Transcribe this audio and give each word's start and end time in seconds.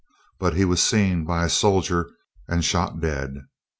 But 0.39 0.55
he 0.55 0.65
was 0.65 0.81
seen 0.81 1.25
by 1.25 1.45
a 1.45 1.47
soldier 1.49 2.09
and 2.47 2.65
shot 2.65 2.99
dead. 2.99 3.35